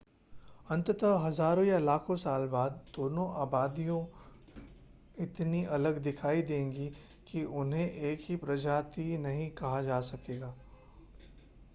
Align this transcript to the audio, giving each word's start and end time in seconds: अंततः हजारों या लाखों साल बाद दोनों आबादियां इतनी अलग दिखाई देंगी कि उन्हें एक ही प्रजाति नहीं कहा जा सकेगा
अंततः 0.69 1.17
हजारों 1.25 1.65
या 1.65 1.77
लाखों 1.79 2.15
साल 2.17 2.45
बाद 2.47 2.79
दोनों 2.95 3.27
आबादियां 3.41 3.99
इतनी 5.23 5.63
अलग 5.77 6.01
दिखाई 6.03 6.41
देंगी 6.49 6.89
कि 7.27 7.43
उन्हें 7.61 7.91
एक 7.91 8.25
ही 8.29 8.35
प्रजाति 8.39 9.17
नहीं 9.19 9.49
कहा 9.51 9.81
जा 9.81 10.01
सकेगा 10.09 10.53